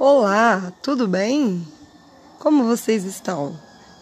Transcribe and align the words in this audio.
Olá, 0.00 0.72
tudo 0.80 1.08
bem? 1.08 1.66
Como 2.38 2.62
vocês 2.62 3.02
estão? 3.02 3.58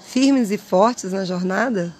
Firmes 0.06 0.50
e 0.50 0.58
fortes 0.58 1.10
na 1.10 1.24
jornada? 1.24 1.90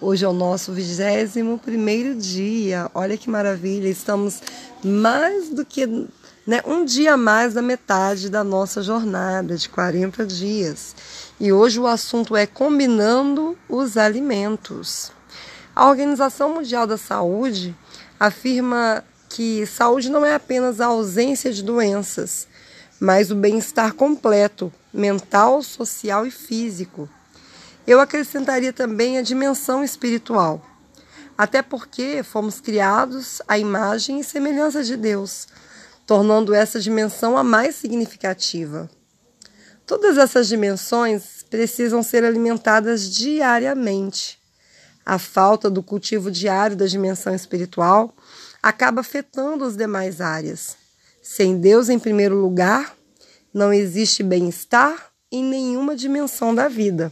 Hoje 0.00 0.24
é 0.24 0.28
o 0.28 0.32
nosso 0.32 0.72
21 0.72 1.58
primeiro 1.58 2.14
dia. 2.14 2.88
Olha 2.94 3.16
que 3.16 3.28
maravilha! 3.28 3.88
Estamos 3.88 4.40
mais 4.84 5.48
do 5.48 5.66
que 5.66 5.84
né, 6.46 6.62
um 6.64 6.84
dia 6.84 7.14
a 7.14 7.16
mais 7.16 7.54
da 7.54 7.60
metade 7.60 8.30
da 8.30 8.44
nossa 8.44 8.84
jornada 8.84 9.56
de 9.56 9.68
40 9.68 10.24
dias. 10.24 10.94
E 11.40 11.52
hoje 11.52 11.80
o 11.80 11.88
assunto 11.88 12.36
é 12.36 12.46
combinando 12.46 13.58
os 13.68 13.96
alimentos. 13.96 15.10
A 15.74 15.88
Organização 15.88 16.54
Mundial 16.54 16.86
da 16.86 16.96
Saúde 16.96 17.74
afirma 18.20 19.02
que 19.28 19.66
saúde 19.66 20.08
não 20.08 20.24
é 20.24 20.32
apenas 20.32 20.80
a 20.80 20.86
ausência 20.86 21.52
de 21.52 21.64
doenças, 21.64 22.46
mas 23.04 23.30
o 23.30 23.34
bem-estar 23.34 23.92
completo, 23.92 24.72
mental, 24.90 25.62
social 25.62 26.26
e 26.26 26.30
físico. 26.30 27.06
Eu 27.86 28.00
acrescentaria 28.00 28.72
também 28.72 29.18
a 29.18 29.22
dimensão 29.22 29.84
espiritual, 29.84 30.64
até 31.36 31.60
porque 31.60 32.22
fomos 32.22 32.62
criados 32.62 33.42
à 33.46 33.58
imagem 33.58 34.20
e 34.20 34.24
semelhança 34.24 34.82
de 34.82 34.96
Deus, 34.96 35.46
tornando 36.06 36.54
essa 36.54 36.80
dimensão 36.80 37.36
a 37.36 37.44
mais 37.44 37.74
significativa. 37.74 38.88
Todas 39.86 40.16
essas 40.16 40.48
dimensões 40.48 41.44
precisam 41.50 42.02
ser 42.02 42.24
alimentadas 42.24 43.10
diariamente. 43.10 44.38
A 45.04 45.18
falta 45.18 45.68
do 45.68 45.82
cultivo 45.82 46.30
diário 46.30 46.74
da 46.74 46.86
dimensão 46.86 47.34
espiritual 47.34 48.14
acaba 48.62 49.02
afetando 49.02 49.62
as 49.62 49.76
demais 49.76 50.22
áreas. 50.22 50.83
Sem 51.26 51.58
Deus 51.58 51.88
em 51.88 51.98
primeiro 51.98 52.36
lugar, 52.36 52.94
não 53.52 53.72
existe 53.72 54.22
bem-estar 54.22 55.10
em 55.32 55.42
nenhuma 55.42 55.96
dimensão 55.96 56.54
da 56.54 56.68
vida. 56.68 57.10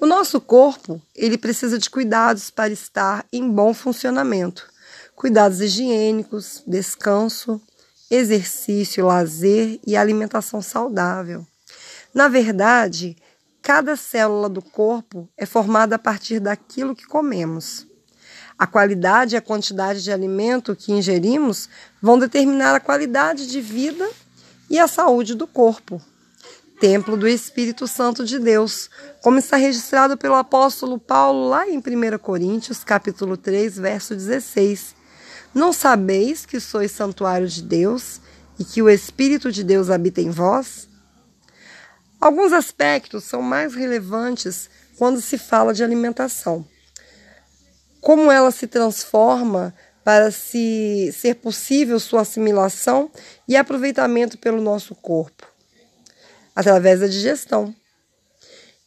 O 0.00 0.06
nosso 0.06 0.40
corpo, 0.40 0.98
ele 1.14 1.36
precisa 1.36 1.78
de 1.78 1.90
cuidados 1.90 2.48
para 2.48 2.72
estar 2.72 3.26
em 3.30 3.46
bom 3.46 3.74
funcionamento. 3.74 4.66
Cuidados 5.14 5.60
higiênicos, 5.60 6.62
descanso, 6.66 7.60
exercício, 8.10 9.04
lazer 9.04 9.78
e 9.86 9.94
alimentação 9.94 10.62
saudável. 10.62 11.46
Na 12.14 12.26
verdade, 12.26 13.18
cada 13.60 13.96
célula 13.96 14.48
do 14.48 14.62
corpo 14.62 15.28
é 15.36 15.44
formada 15.44 15.96
a 15.96 15.98
partir 15.98 16.40
daquilo 16.40 16.96
que 16.96 17.04
comemos. 17.04 17.86
A 18.62 18.66
qualidade 18.68 19.34
e 19.34 19.36
a 19.36 19.42
quantidade 19.42 20.04
de 20.04 20.12
alimento 20.12 20.76
que 20.76 20.92
ingerimos 20.92 21.68
vão 22.00 22.16
determinar 22.16 22.76
a 22.76 22.78
qualidade 22.78 23.48
de 23.48 23.60
vida 23.60 24.08
e 24.70 24.78
a 24.78 24.86
saúde 24.86 25.34
do 25.34 25.48
corpo. 25.48 26.00
Templo 26.78 27.16
do 27.16 27.26
Espírito 27.26 27.88
Santo 27.88 28.24
de 28.24 28.38
Deus, 28.38 28.88
como 29.20 29.40
está 29.40 29.56
registrado 29.56 30.16
pelo 30.16 30.36
apóstolo 30.36 30.96
Paulo 30.96 31.48
lá 31.48 31.68
em 31.68 31.78
1 31.78 32.18
Coríntios, 32.18 32.84
capítulo 32.84 33.36
3, 33.36 33.78
verso 33.78 34.14
16. 34.14 34.94
Não 35.52 35.72
sabeis 35.72 36.46
que 36.46 36.60
sois 36.60 36.92
santuário 36.92 37.48
de 37.48 37.62
Deus 37.62 38.20
e 38.60 38.64
que 38.64 38.80
o 38.80 38.88
Espírito 38.88 39.50
de 39.50 39.64
Deus 39.64 39.90
habita 39.90 40.20
em 40.20 40.30
vós? 40.30 40.88
Alguns 42.20 42.52
aspectos 42.52 43.24
são 43.24 43.42
mais 43.42 43.74
relevantes 43.74 44.70
quando 44.96 45.20
se 45.20 45.36
fala 45.36 45.74
de 45.74 45.82
alimentação 45.82 46.64
como 48.02 48.32
ela 48.32 48.50
se 48.50 48.66
transforma 48.66 49.72
para 50.04 50.32
se 50.32 51.14
ser 51.16 51.36
possível 51.36 52.00
sua 52.00 52.22
assimilação 52.22 53.08
e 53.46 53.56
aproveitamento 53.56 54.36
pelo 54.36 54.60
nosso 54.60 54.92
corpo, 54.96 55.46
através 56.54 56.98
da 56.98 57.06
digestão. 57.06 57.72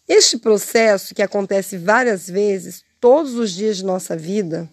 Este 0.05 0.37
processo, 0.37 1.15
que 1.15 1.23
acontece 1.23 1.77
várias 1.77 2.29
vezes, 2.29 2.83
todos 2.99 3.35
os 3.35 3.51
dias 3.51 3.77
de 3.77 3.85
nossa 3.85 4.17
vida, 4.17 4.69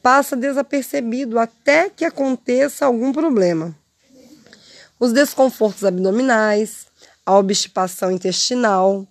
passa 0.00 0.36
desapercebido 0.36 1.36
até 1.36 1.90
que 1.90 2.04
aconteça 2.04 2.86
algum 2.86 3.12
problema. 3.12 3.76
Os 5.00 5.12
desconfortos 5.12 5.84
abdominais, 5.84 6.86
a 7.26 7.36
obstipação 7.36 8.12
intestinal, 8.12 9.06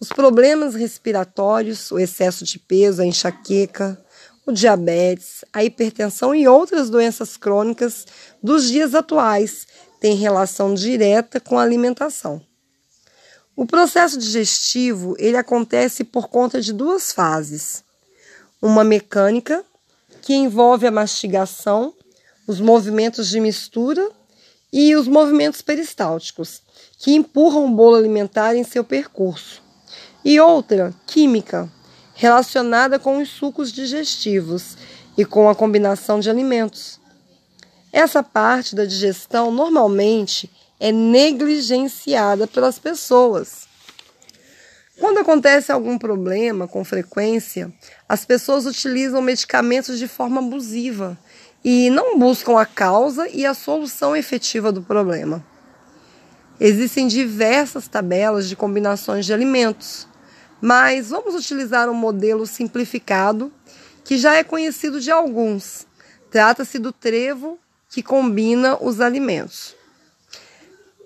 os 0.00 0.08
problemas 0.08 0.74
respiratórios, 0.74 1.92
o 1.92 1.98
excesso 1.98 2.44
de 2.44 2.58
peso, 2.58 3.02
a 3.02 3.06
enxaqueca, 3.06 4.02
o 4.44 4.52
diabetes, 4.52 5.44
a 5.52 5.62
hipertensão 5.64 6.34
e 6.34 6.48
outras 6.48 6.90
doenças 6.90 7.36
crônicas 7.36 8.06
dos 8.42 8.68
dias 8.68 8.94
atuais 8.94 9.66
têm 10.00 10.16
relação 10.16 10.74
direta 10.74 11.38
com 11.38 11.58
a 11.58 11.62
alimentação. 11.62 12.40
O 13.54 13.66
processo 13.66 14.18
digestivo 14.18 15.14
ele 15.18 15.36
acontece 15.36 16.02
por 16.02 16.28
conta 16.28 16.60
de 16.60 16.72
duas 16.72 17.12
fases: 17.12 17.84
uma 18.60 18.82
mecânica 18.82 19.64
que 20.22 20.34
envolve 20.34 20.86
a 20.86 20.90
mastigação, 20.90 21.94
os 22.46 22.60
movimentos 22.60 23.28
de 23.28 23.38
mistura 23.40 24.10
e 24.72 24.96
os 24.96 25.06
movimentos 25.06 25.60
peristálticos, 25.60 26.62
que 26.98 27.12
empurram 27.12 27.66
o 27.66 27.70
bolo 27.70 27.96
alimentar 27.96 28.56
em 28.56 28.64
seu 28.64 28.82
percurso, 28.82 29.62
e 30.24 30.40
outra 30.40 30.94
química 31.06 31.70
relacionada 32.14 32.98
com 32.98 33.20
os 33.20 33.28
sucos 33.28 33.72
digestivos 33.72 34.76
e 35.16 35.24
com 35.24 35.48
a 35.48 35.54
combinação 35.54 36.20
de 36.20 36.30
alimentos. 36.30 37.00
Essa 37.92 38.22
parte 38.22 38.74
da 38.74 38.84
digestão 38.84 39.50
normalmente 39.50 40.50
é 40.80 40.90
negligenciada 40.90 42.46
pelas 42.46 42.78
pessoas. 42.78 43.68
Quando 44.98 45.18
acontece 45.18 45.72
algum 45.72 45.98
problema 45.98 46.68
com 46.68 46.84
frequência, 46.84 47.72
as 48.08 48.24
pessoas 48.24 48.66
utilizam 48.66 49.20
medicamentos 49.20 49.98
de 49.98 50.06
forma 50.06 50.40
abusiva 50.40 51.18
e 51.64 51.90
não 51.90 52.18
buscam 52.18 52.58
a 52.58 52.66
causa 52.66 53.28
e 53.28 53.44
a 53.44 53.54
solução 53.54 54.16
efetiva 54.16 54.72
do 54.72 54.82
problema. 54.82 55.44
Existem 56.60 57.08
diversas 57.08 57.88
tabelas 57.88 58.48
de 58.48 58.54
combinações 58.54 59.26
de 59.26 59.32
alimentos 59.32 60.06
mas 60.62 61.10
vamos 61.10 61.34
utilizar 61.34 61.90
um 61.90 61.94
modelo 61.94 62.46
simplificado 62.46 63.52
que 64.04 64.16
já 64.16 64.36
é 64.36 64.44
conhecido 64.44 65.00
de 65.00 65.10
alguns. 65.10 65.88
Trata-se 66.30 66.78
do 66.78 66.92
trevo 66.92 67.58
que 67.90 68.00
combina 68.00 68.78
os 68.80 69.00
alimentos. 69.00 69.74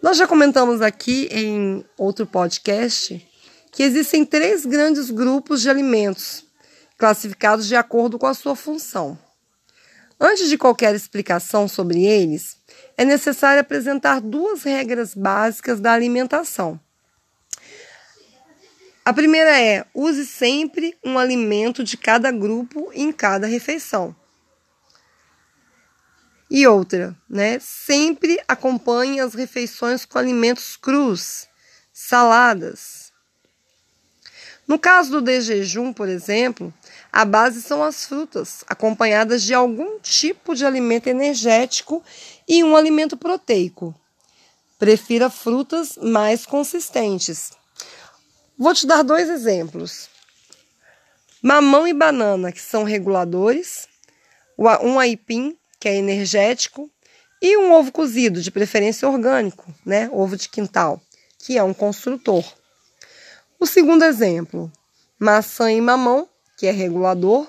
Nós 0.02 0.18
já 0.18 0.26
comentamos 0.26 0.82
aqui 0.82 1.26
em 1.32 1.82
outro 1.96 2.26
podcast 2.26 3.26
que 3.72 3.82
existem 3.82 4.26
três 4.26 4.66
grandes 4.66 5.10
grupos 5.10 5.62
de 5.62 5.70
alimentos, 5.70 6.44
classificados 6.98 7.66
de 7.66 7.74
acordo 7.74 8.18
com 8.18 8.26
a 8.26 8.34
sua 8.34 8.54
função. 8.54 9.18
Antes 10.20 10.48
de 10.48 10.58
qualquer 10.58 10.94
explicação 10.94 11.66
sobre 11.66 12.04
eles, 12.04 12.58
é 12.96 13.04
necessário 13.04 13.60
apresentar 13.60 14.20
duas 14.20 14.62
regras 14.62 15.14
básicas 15.14 15.80
da 15.80 15.92
alimentação. 15.92 16.78
A 19.06 19.12
primeira 19.12 19.56
é: 19.56 19.86
use 19.94 20.26
sempre 20.26 20.98
um 21.04 21.16
alimento 21.16 21.84
de 21.84 21.96
cada 21.96 22.32
grupo 22.32 22.90
em 22.92 23.12
cada 23.12 23.46
refeição. 23.46 24.16
E 26.50 26.66
outra, 26.66 27.16
né? 27.30 27.60
Sempre 27.60 28.42
acompanhe 28.48 29.20
as 29.20 29.32
refeições 29.32 30.04
com 30.04 30.18
alimentos 30.18 30.76
crus, 30.76 31.46
saladas. 31.92 33.12
No 34.66 34.76
caso 34.76 35.12
do 35.12 35.20
desjejum, 35.20 35.92
por 35.92 36.08
exemplo, 36.08 36.74
a 37.12 37.24
base 37.24 37.62
são 37.62 37.84
as 37.84 38.04
frutas, 38.06 38.64
acompanhadas 38.66 39.44
de 39.44 39.54
algum 39.54 40.00
tipo 40.00 40.52
de 40.52 40.66
alimento 40.66 41.06
energético 41.06 42.02
e 42.48 42.64
um 42.64 42.74
alimento 42.74 43.16
proteico. 43.16 43.94
Prefira 44.80 45.30
frutas 45.30 45.96
mais 45.96 46.44
consistentes. 46.44 47.52
Vou 48.58 48.72
te 48.72 48.86
dar 48.86 49.02
dois 49.02 49.28
exemplos. 49.28 50.08
Mamão 51.42 51.86
e 51.86 51.92
banana, 51.92 52.50
que 52.50 52.60
são 52.60 52.84
reguladores, 52.84 53.86
um 54.82 54.98
aipim, 54.98 55.58
que 55.78 55.86
é 55.86 55.96
energético, 55.96 56.90
e 57.42 57.54
um 57.58 57.70
ovo 57.74 57.92
cozido, 57.92 58.40
de 58.40 58.50
preferência 58.50 59.06
orgânico, 59.06 59.74
né? 59.84 60.08
Ovo 60.10 60.38
de 60.38 60.48
quintal, 60.48 61.02
que 61.38 61.58
é 61.58 61.62
um 61.62 61.74
construtor. 61.74 62.44
O 63.60 63.66
segundo 63.66 64.06
exemplo, 64.06 64.72
maçã 65.18 65.70
e 65.70 65.78
mamão, 65.78 66.26
que 66.56 66.66
é 66.66 66.70
regulador, 66.70 67.46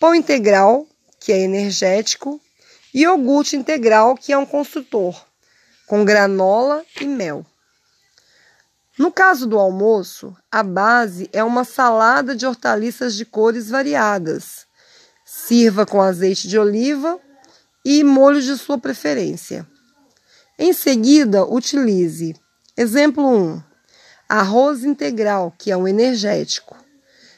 pão 0.00 0.14
integral, 0.14 0.86
que 1.20 1.30
é 1.30 1.40
energético, 1.40 2.40
e 2.94 3.02
iogurte 3.02 3.54
integral, 3.54 4.14
que 4.16 4.32
é 4.32 4.38
um 4.38 4.46
construtor, 4.46 5.26
com 5.86 6.06
granola 6.06 6.82
e 6.98 7.04
mel. 7.04 7.44
No 8.98 9.12
caso 9.12 9.46
do 9.46 9.58
almoço, 9.58 10.34
a 10.50 10.62
base 10.62 11.28
é 11.30 11.44
uma 11.44 11.64
salada 11.64 12.34
de 12.34 12.46
hortaliças 12.46 13.14
de 13.14 13.26
cores 13.26 13.68
variadas. 13.68 14.66
Sirva 15.22 15.84
com 15.84 16.00
azeite 16.00 16.48
de 16.48 16.58
oliva 16.58 17.20
e 17.84 18.02
molho 18.02 18.40
de 18.40 18.56
sua 18.56 18.78
preferência. 18.78 19.66
Em 20.58 20.72
seguida, 20.72 21.44
utilize 21.44 22.34
exemplo 22.74 23.22
1: 23.28 23.62
arroz 24.26 24.82
integral, 24.82 25.54
que 25.58 25.70
é 25.70 25.76
um 25.76 25.86
energético, 25.86 26.74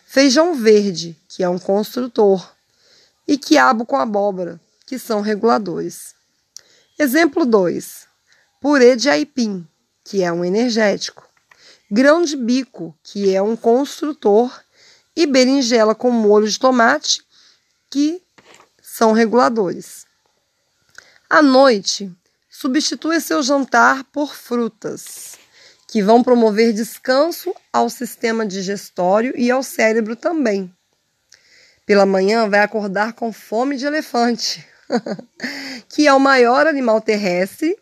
feijão 0.06 0.54
verde, 0.54 1.18
que 1.28 1.42
é 1.42 1.48
um 1.48 1.58
construtor, 1.58 2.48
e 3.26 3.36
quiabo 3.36 3.84
com 3.84 3.96
abóbora, 3.96 4.60
que 4.86 4.96
são 4.96 5.20
reguladores. 5.20 6.14
Exemplo 6.96 7.44
2: 7.44 8.06
purê 8.60 8.94
de 8.94 9.10
aipim, 9.10 9.66
que 10.04 10.22
é 10.22 10.32
um 10.32 10.44
energético, 10.44 11.27
grão 11.90 12.22
de 12.22 12.36
bico, 12.36 12.96
que 13.02 13.34
é 13.34 13.40
um 13.40 13.56
construtor, 13.56 14.62
e 15.16 15.26
berinjela 15.26 15.94
com 15.94 16.10
molho 16.10 16.48
de 16.48 16.58
tomate, 16.58 17.22
que 17.90 18.22
são 18.80 19.12
reguladores. 19.12 20.06
À 21.28 21.42
noite, 21.42 22.10
substitua 22.48 23.20
seu 23.20 23.42
jantar 23.42 24.04
por 24.04 24.34
frutas, 24.34 25.36
que 25.86 26.02
vão 26.02 26.22
promover 26.22 26.72
descanso 26.72 27.54
ao 27.72 27.90
sistema 27.90 28.46
digestório 28.46 29.32
e 29.36 29.50
ao 29.50 29.62
cérebro 29.62 30.14
também. 30.14 30.72
Pela 31.84 32.04
manhã, 32.04 32.48
vai 32.48 32.60
acordar 32.60 33.14
com 33.14 33.32
fome 33.32 33.76
de 33.76 33.86
elefante, 33.86 34.64
que 35.88 36.06
é 36.06 36.12
o 36.12 36.20
maior 36.20 36.66
animal 36.66 37.00
terrestre, 37.00 37.76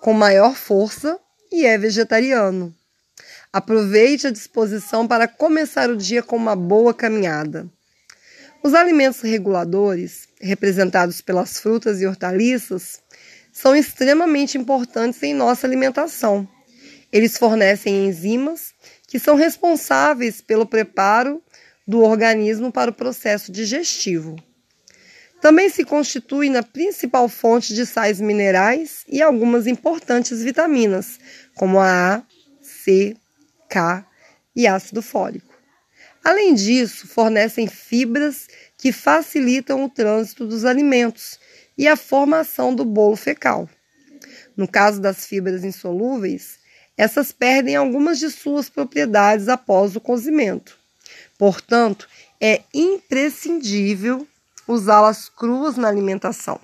com 0.00 0.12
maior 0.12 0.54
força 0.54 1.18
e 1.50 1.64
é 1.64 1.78
vegetariano. 1.78 2.77
Aproveite 3.50 4.26
a 4.26 4.30
disposição 4.30 5.08
para 5.08 5.26
começar 5.26 5.88
o 5.88 5.96
dia 5.96 6.22
com 6.22 6.36
uma 6.36 6.54
boa 6.54 6.92
caminhada. 6.92 7.66
Os 8.62 8.74
alimentos 8.74 9.22
reguladores, 9.22 10.28
representados 10.38 11.22
pelas 11.22 11.58
frutas 11.58 12.02
e 12.02 12.06
hortaliças, 12.06 13.00
são 13.50 13.74
extremamente 13.74 14.58
importantes 14.58 15.22
em 15.22 15.32
nossa 15.32 15.66
alimentação. 15.66 16.46
Eles 17.10 17.38
fornecem 17.38 18.06
enzimas 18.06 18.74
que 19.06 19.18
são 19.18 19.34
responsáveis 19.34 20.42
pelo 20.42 20.66
preparo 20.66 21.42
do 21.86 22.02
organismo 22.02 22.70
para 22.70 22.90
o 22.90 22.94
processo 22.94 23.50
digestivo. 23.50 24.36
Também 25.40 25.70
se 25.70 25.84
constitui 25.84 26.50
na 26.50 26.62
principal 26.62 27.30
fonte 27.30 27.72
de 27.72 27.86
sais 27.86 28.20
minerais 28.20 29.04
e 29.08 29.22
algumas 29.22 29.66
importantes 29.66 30.42
vitaminas, 30.42 31.18
como 31.54 31.78
a 31.78 32.16
A, 32.16 32.22
C, 32.60 33.16
K 33.68 34.06
e 34.54 34.66
ácido 34.66 35.02
fólico. 35.02 35.54
Além 36.24 36.54
disso, 36.54 37.06
fornecem 37.06 37.66
fibras 37.66 38.48
que 38.76 38.92
facilitam 38.92 39.84
o 39.84 39.88
trânsito 39.88 40.46
dos 40.46 40.64
alimentos 40.64 41.38
e 41.76 41.86
a 41.86 41.96
formação 41.96 42.74
do 42.74 42.84
bolo 42.84 43.16
fecal. 43.16 43.68
No 44.56 44.66
caso 44.66 45.00
das 45.00 45.24
fibras 45.26 45.64
insolúveis, 45.64 46.58
essas 46.96 47.30
perdem 47.30 47.76
algumas 47.76 48.18
de 48.18 48.28
suas 48.30 48.68
propriedades 48.68 49.48
após 49.48 49.94
o 49.94 50.00
cozimento. 50.00 50.76
Portanto, 51.38 52.08
é 52.40 52.62
imprescindível 52.74 54.26
usá-las 54.66 55.28
cruas 55.28 55.76
na 55.76 55.88
alimentação. 55.88 56.60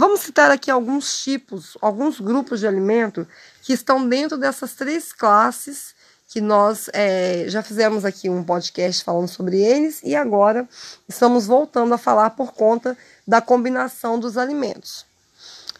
Vamos 0.00 0.20
citar 0.20 0.50
aqui 0.50 0.70
alguns 0.70 1.22
tipos, 1.22 1.76
alguns 1.78 2.20
grupos 2.20 2.58
de 2.58 2.66
alimento 2.66 3.28
que 3.60 3.74
estão 3.74 4.08
dentro 4.08 4.38
dessas 4.38 4.72
três 4.72 5.12
classes 5.12 5.94
que 6.26 6.40
nós 6.40 6.88
é, 6.94 7.44
já 7.48 7.62
fizemos 7.62 8.02
aqui 8.02 8.30
um 8.30 8.42
podcast 8.42 9.04
falando 9.04 9.28
sobre 9.28 9.60
eles 9.60 10.00
e 10.02 10.16
agora 10.16 10.66
estamos 11.06 11.46
voltando 11.46 11.92
a 11.92 11.98
falar 11.98 12.30
por 12.30 12.54
conta 12.54 12.96
da 13.28 13.42
combinação 13.42 14.18
dos 14.18 14.38
alimentos. 14.38 15.04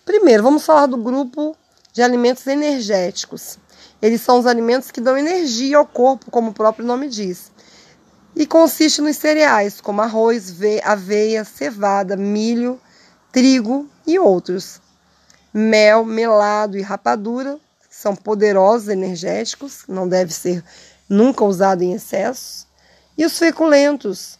Primeiro, 0.04 0.42
vamos 0.42 0.66
falar 0.66 0.84
do 0.84 0.98
grupo 0.98 1.56
de 1.90 2.02
alimentos 2.02 2.46
energéticos. 2.46 3.58
Eles 4.02 4.20
são 4.20 4.38
os 4.38 4.46
alimentos 4.46 4.90
que 4.90 5.00
dão 5.00 5.16
energia 5.16 5.78
ao 5.78 5.86
corpo, 5.86 6.30
como 6.30 6.50
o 6.50 6.54
próprio 6.54 6.84
nome 6.84 7.08
diz. 7.08 7.50
E 8.36 8.46
consiste 8.46 9.00
nos 9.00 9.16
cereais, 9.16 9.80
como 9.80 10.02
arroz, 10.02 10.58
aveia, 10.84 11.42
cevada, 11.42 12.18
milho, 12.18 12.78
trigo 13.32 13.89
e 14.12 14.18
outros. 14.18 14.80
Mel, 15.52 16.04
melado 16.04 16.78
e 16.78 16.82
rapadura 16.82 17.58
são 17.88 18.14
poderosos 18.14 18.88
energéticos, 18.88 19.84
não 19.88 20.08
deve 20.08 20.32
ser 20.32 20.64
nunca 21.08 21.44
usado 21.44 21.82
em 21.82 21.92
excesso. 21.92 22.66
E 23.18 23.24
os 23.24 23.38
feculentos, 23.38 24.38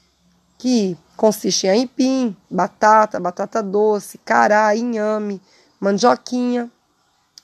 que 0.57 0.97
consistem 1.17 1.71
em 1.71 1.81
aipim, 1.81 2.37
batata, 2.51 3.19
batata 3.19 3.63
doce, 3.63 4.19
cará, 4.19 4.75
inhame, 4.77 5.41
mandioquinha 5.81 6.71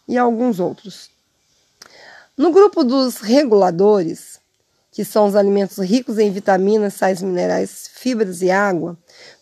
e 0.06 0.16
alguns 0.16 0.60
outros. 0.60 1.10
No 2.36 2.52
grupo 2.52 2.84
dos 2.84 3.16
reguladores, 3.16 4.35
que 4.96 5.04
são 5.04 5.26
os 5.26 5.36
alimentos 5.36 5.76
ricos 5.76 6.18
em 6.18 6.30
vitaminas, 6.30 6.94
sais 6.94 7.20
minerais, 7.20 7.90
fibras 7.92 8.40
e 8.40 8.50
água, 8.50 8.96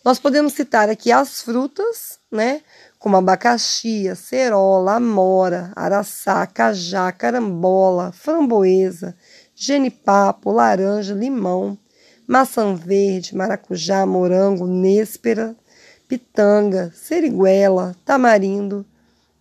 nós 0.04 0.18
podemos 0.18 0.52
citar 0.52 0.90
aqui 0.90 1.12
as 1.12 1.42
frutas, 1.42 2.18
né? 2.28 2.60
Como 2.98 3.16
abacaxi, 3.16 4.08
acerola, 4.08 4.96
amora, 4.96 5.70
araçá, 5.76 6.44
cajá, 6.44 7.12
carambola, 7.12 8.10
framboesa, 8.10 9.14
genipapo, 9.54 10.50
laranja, 10.50 11.14
limão, 11.14 11.78
maçã 12.26 12.74
verde, 12.74 13.36
maracujá, 13.36 14.04
morango, 14.04 14.66
néspera, 14.66 15.54
pitanga, 16.08 16.92
seriguela, 16.96 17.94
tamarindo, 18.04 18.84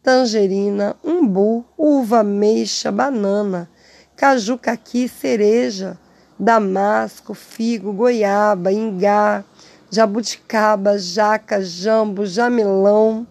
tangerina, 0.04 0.96
umbu, 1.04 1.66
uva, 1.76 2.20
ameixa, 2.20 2.92
banana, 2.92 3.68
caju, 4.16 4.60
caqui, 4.60 5.08
cereja, 5.08 5.98
damasco, 6.40 7.34
figo, 7.34 7.94
goiaba, 7.94 8.72
ingá, 8.72 9.44
jabuticaba, 9.90 10.98
jaca, 10.98 11.62
jambo, 11.62 12.26
jamelão, 12.26 13.28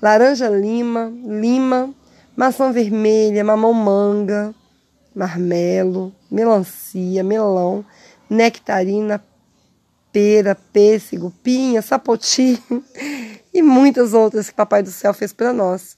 laranja 0.00 0.48
lima, 0.48 1.12
maçã 2.36 2.72
vermelha, 2.72 3.44
mamão 3.44 3.74
manga, 3.74 4.54
marmelo, 5.14 6.12
melancia, 6.30 7.22
melão, 7.22 7.84
nectarina, 8.28 9.22
pera, 10.12 10.54
pêssego, 10.72 11.32
pinha, 11.42 11.82
sapoti 11.82 12.62
e 13.52 13.62
muitas 13.62 14.14
outras 14.14 14.48
que 14.48 14.56
Papai 14.56 14.82
do 14.82 14.90
Céu 14.90 15.12
fez 15.12 15.32
para 15.32 15.52
nós. 15.52 15.96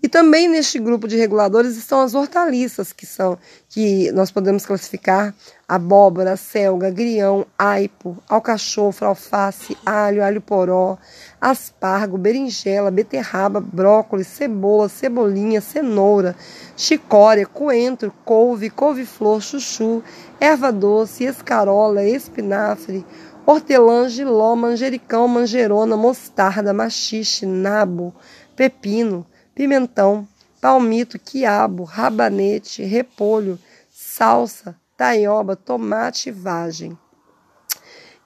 E 0.00 0.08
também 0.08 0.46
neste 0.46 0.78
grupo 0.78 1.08
de 1.08 1.16
reguladores 1.16 1.76
estão 1.76 2.00
as 2.00 2.14
hortaliças, 2.14 2.92
que 2.92 3.04
são 3.04 3.36
que 3.68 4.12
nós 4.12 4.30
podemos 4.30 4.64
classificar 4.64 5.34
abóbora, 5.66 6.36
selga, 6.36 6.88
grião, 6.88 7.44
aipo, 7.58 8.16
alcachofra, 8.28 9.08
alface, 9.08 9.76
alho, 9.84 10.22
alho 10.22 10.40
poró, 10.40 10.96
aspargo, 11.40 12.16
berinjela, 12.16 12.92
beterraba, 12.92 13.60
brócolis, 13.60 14.28
cebola, 14.28 14.88
cebolinha, 14.88 15.60
cenoura, 15.60 16.36
chicória, 16.76 17.44
coentro, 17.44 18.12
couve, 18.24 18.70
couve-flor, 18.70 19.42
chuchu, 19.42 20.00
erva 20.38 20.70
doce, 20.70 21.24
escarola, 21.24 22.04
espinafre, 22.04 23.04
hortelã, 23.44 24.08
giló, 24.08 24.54
manjericão, 24.54 25.26
manjerona, 25.26 25.96
mostarda, 25.96 26.72
machixe, 26.72 27.44
nabo, 27.44 28.14
pepino, 28.54 29.26
pimentão, 29.58 30.24
palmito, 30.60 31.18
quiabo, 31.18 31.82
rabanete, 31.82 32.84
repolho, 32.84 33.58
salsa, 33.90 34.76
taioba, 34.96 35.56
tomate 35.56 36.28
e 36.28 36.32
vagem. 36.32 36.96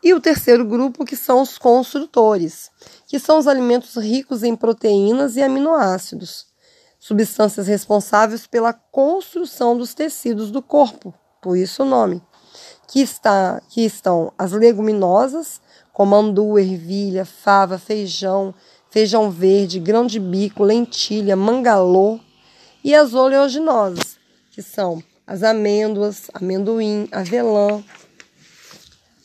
E 0.02 0.12
o 0.12 0.20
terceiro 0.20 0.62
grupo, 0.62 1.06
que 1.06 1.16
são 1.16 1.40
os 1.40 1.56
construtores, 1.56 2.70
que 3.06 3.18
são 3.18 3.38
os 3.38 3.48
alimentos 3.48 3.96
ricos 3.96 4.42
em 4.42 4.54
proteínas 4.54 5.34
e 5.36 5.42
aminoácidos, 5.42 6.48
substâncias 7.00 7.66
responsáveis 7.66 8.46
pela 8.46 8.74
construção 8.74 9.74
dos 9.74 9.94
tecidos 9.94 10.50
do 10.50 10.60
corpo, 10.60 11.14
por 11.40 11.56
isso 11.56 11.82
o 11.82 11.86
nome. 11.86 12.22
Que, 12.86 13.00
está, 13.00 13.62
que 13.70 13.86
estão 13.86 14.34
as 14.36 14.52
leguminosas, 14.52 15.62
como 15.94 16.14
andu, 16.14 16.58
ervilha, 16.58 17.24
fava, 17.24 17.78
feijão, 17.78 18.54
feijão 18.92 19.30
verde, 19.30 19.80
grão 19.80 20.06
de 20.06 20.20
bico, 20.20 20.62
lentilha, 20.62 21.34
mangalô 21.34 22.20
e 22.84 22.94
as 22.94 23.14
oleaginosas, 23.14 24.18
que 24.52 24.61
são 24.61 25.02
as 25.26 25.42
amêndoas, 25.42 26.30
amendoim, 26.34 27.08
avelã, 27.11 27.82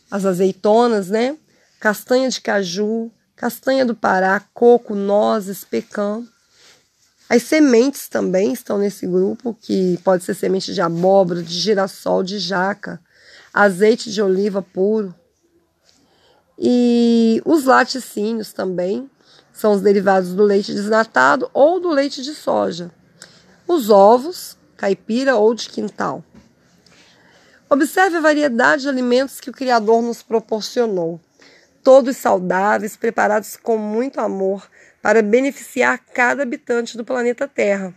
as 0.10 0.26
azeitonas, 0.26 1.10
né? 1.10 1.38
Castanha 1.82 2.30
de 2.30 2.40
caju, 2.40 3.12
castanha 3.36 3.86
do 3.86 3.94
Pará, 3.94 4.42
coco, 4.54 4.96
nozes, 4.96 5.66
pecan. 5.66 6.24
As 7.28 7.44
sementes 7.44 8.08
também 8.08 8.54
estão 8.54 8.78
nesse 8.78 9.06
grupo, 9.06 9.54
que 9.54 10.00
pode 10.02 10.24
ser 10.24 10.34
semente 10.34 10.74
de 10.74 10.80
abóbora, 10.80 11.44
de 11.44 11.54
girassol, 11.54 12.24
de 12.24 12.40
jaca, 12.40 13.02
azeite 13.54 14.10
de 14.14 14.22
oliva 14.22 14.62
puro. 14.62 15.14
E 16.58 17.42
os 17.44 17.66
laticínios 17.66 18.54
também, 18.54 19.10
São 19.58 19.72
os 19.72 19.82
derivados 19.82 20.36
do 20.36 20.44
leite 20.44 20.72
desnatado 20.72 21.50
ou 21.52 21.80
do 21.80 21.90
leite 21.90 22.22
de 22.22 22.36
soja. 22.36 22.92
Os 23.68 23.90
ovos, 23.90 24.56
caipira 24.78 25.36
ou 25.36 25.52
de 25.56 25.68
quintal. 25.68 26.24
Observe 27.68 28.18
a 28.18 28.22
variedade 28.22 28.84
de 28.84 28.88
alimentos 28.88 29.40
que 29.40 29.50
o 29.50 29.54
Criador 29.54 30.04
nos 30.04 30.22
proporcionou. 30.22 31.20
Todos 31.84 32.18
saudáveis, 32.18 32.96
preparados 32.96 33.58
com 33.58 33.80
muito 33.80 34.22
amor 34.22 34.70
para 35.02 35.24
beneficiar 35.24 35.98
cada 36.14 36.44
habitante 36.44 36.96
do 36.96 37.04
planeta 37.04 37.48
Terra. 37.48 37.96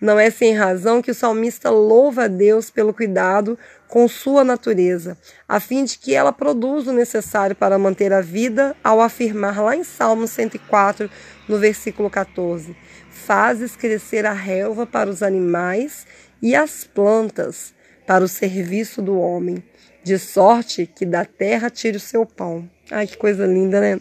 Não 0.00 0.18
é 0.18 0.30
sem 0.30 0.54
razão 0.54 1.02
que 1.02 1.10
o 1.10 1.14
salmista 1.14 1.68
louva 1.68 2.24
a 2.24 2.28
Deus 2.28 2.70
pelo 2.70 2.94
cuidado 2.94 3.58
com 3.86 4.08
sua 4.08 4.42
natureza, 4.42 5.18
a 5.46 5.60
fim 5.60 5.84
de 5.84 5.98
que 5.98 6.14
ela 6.14 6.32
produza 6.32 6.90
o 6.90 6.94
necessário 6.94 7.54
para 7.54 7.78
manter 7.78 8.12
a 8.12 8.20
vida, 8.20 8.74
ao 8.82 9.00
afirmar 9.00 9.60
lá 9.60 9.76
em 9.76 9.84
Salmo 9.84 10.26
104, 10.26 11.10
no 11.46 11.58
versículo 11.58 12.08
14: 12.08 12.74
Fazes 13.10 13.76
crescer 13.76 14.24
a 14.24 14.32
relva 14.32 14.86
para 14.86 15.10
os 15.10 15.22
animais 15.22 16.06
e 16.40 16.54
as 16.54 16.84
plantas 16.84 17.74
para 18.06 18.24
o 18.24 18.28
serviço 18.28 19.02
do 19.02 19.18
homem, 19.18 19.62
de 20.02 20.18
sorte 20.18 20.86
que 20.86 21.04
da 21.04 21.24
terra 21.24 21.68
tire 21.68 21.98
o 21.98 22.00
seu 22.00 22.24
pão. 22.24 22.68
Ai, 22.90 23.06
que 23.06 23.16
coisa 23.16 23.46
linda, 23.46 23.80
né? 23.80 24.00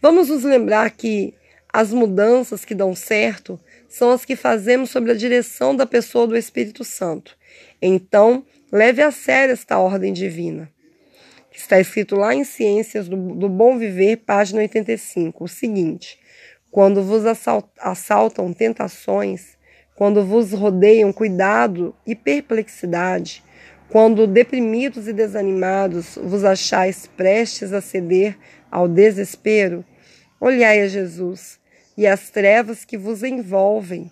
Vamos 0.00 0.28
nos 0.28 0.44
lembrar 0.44 0.90
que 0.90 1.34
as 1.72 1.90
mudanças 1.90 2.64
que 2.64 2.74
dão 2.74 2.94
certo 2.94 3.58
são 3.94 4.10
as 4.10 4.24
que 4.24 4.34
fazemos 4.34 4.90
sob 4.90 5.08
a 5.08 5.14
direção 5.14 5.74
da 5.76 5.86
pessoa 5.86 6.26
do 6.26 6.36
Espírito 6.36 6.82
Santo. 6.82 7.36
Então, 7.80 8.44
leve 8.72 9.00
a 9.00 9.12
sério 9.12 9.52
esta 9.52 9.78
ordem 9.78 10.12
divina. 10.12 10.68
Está 11.52 11.78
escrito 11.78 12.16
lá 12.16 12.34
em 12.34 12.42
Ciências 12.42 13.08
do, 13.08 13.16
do 13.16 13.48
Bom 13.48 13.78
Viver, 13.78 14.16
página 14.16 14.62
85, 14.62 15.44
o 15.44 15.46
seguinte: 15.46 16.18
Quando 16.72 17.04
vos 17.04 17.22
assaltam 17.78 18.52
tentações, 18.52 19.56
quando 19.94 20.24
vos 20.24 20.52
rodeiam 20.52 21.12
cuidado 21.12 21.94
e 22.04 22.16
perplexidade, 22.16 23.44
quando 23.88 24.26
deprimidos 24.26 25.06
e 25.06 25.12
desanimados 25.12 26.18
vos 26.20 26.42
achais 26.42 27.06
prestes 27.16 27.72
a 27.72 27.80
ceder 27.80 28.36
ao 28.68 28.88
desespero, 28.88 29.84
olhai 30.40 30.80
a 30.80 30.88
Jesus 30.88 31.62
e 31.96 32.06
as 32.06 32.30
trevas 32.30 32.84
que 32.84 32.96
vos 32.98 33.22
envolvem 33.22 34.10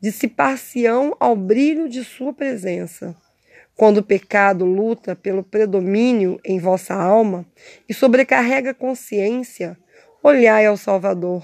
dissipar-se-ão 0.00 1.16
ao 1.18 1.34
brilho 1.34 1.88
de 1.88 2.04
sua 2.04 2.32
presença. 2.32 3.16
Quando 3.74 3.98
o 3.98 4.02
pecado 4.02 4.64
luta 4.64 5.16
pelo 5.16 5.42
predomínio 5.42 6.38
em 6.44 6.58
vossa 6.58 6.94
alma 6.94 7.46
e 7.88 7.94
sobrecarrega 7.94 8.70
a 8.70 8.74
consciência, 8.74 9.76
olhai 10.22 10.66
ao 10.66 10.76
Salvador 10.76 11.42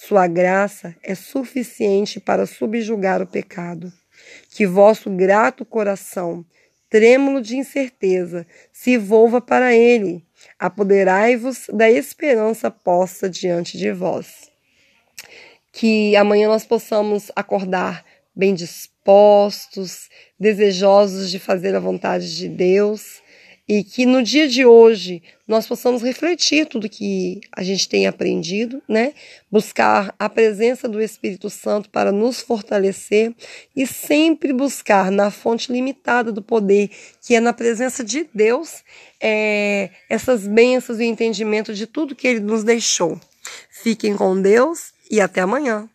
sua 0.00 0.28
graça 0.28 0.94
é 1.02 1.12
suficiente 1.12 2.20
para 2.20 2.46
subjugar 2.46 3.20
o 3.20 3.26
pecado. 3.26 3.92
Que 4.48 4.64
vosso 4.64 5.10
grato 5.10 5.64
coração, 5.64 6.46
trêmulo 6.88 7.42
de 7.42 7.56
incerteza, 7.56 8.46
se 8.72 8.96
volva 8.96 9.40
para 9.40 9.74
ele. 9.74 10.24
Apoderai-vos 10.56 11.66
da 11.72 11.90
esperança 11.90 12.70
posta 12.70 13.28
diante 13.28 13.76
de 13.76 13.90
vós. 13.90 14.48
Que 15.78 16.16
amanhã 16.16 16.48
nós 16.48 16.66
possamos 16.66 17.30
acordar 17.36 18.04
bem 18.34 18.52
dispostos, 18.52 20.08
desejosos 20.36 21.30
de 21.30 21.38
fazer 21.38 21.72
a 21.76 21.78
vontade 21.78 22.36
de 22.36 22.48
Deus 22.48 23.22
e 23.68 23.84
que 23.84 24.04
no 24.04 24.20
dia 24.20 24.48
de 24.48 24.66
hoje 24.66 25.22
nós 25.46 25.68
possamos 25.68 26.02
refletir 26.02 26.66
tudo 26.66 26.88
que 26.88 27.40
a 27.52 27.62
gente 27.62 27.88
tem 27.88 28.08
aprendido, 28.08 28.82
né? 28.88 29.14
Buscar 29.52 30.12
a 30.18 30.28
presença 30.28 30.88
do 30.88 31.00
Espírito 31.00 31.48
Santo 31.48 31.88
para 31.90 32.10
nos 32.10 32.40
fortalecer 32.40 33.32
e 33.76 33.86
sempre 33.86 34.52
buscar 34.52 35.12
na 35.12 35.30
fonte 35.30 35.70
limitada 35.70 36.32
do 36.32 36.42
poder, 36.42 36.90
que 37.24 37.36
é 37.36 37.40
na 37.40 37.52
presença 37.52 38.02
de 38.02 38.28
Deus, 38.34 38.82
é, 39.20 39.90
essas 40.10 40.44
bênçãos 40.44 40.98
e 40.98 41.04
entendimento 41.04 41.72
de 41.72 41.86
tudo 41.86 42.16
que 42.16 42.26
Ele 42.26 42.40
nos 42.40 42.64
deixou. 42.64 43.16
Fiquem 43.70 44.16
com 44.16 44.42
Deus 44.42 44.97
e 45.10 45.20
até 45.20 45.40
amanhã. 45.40 45.88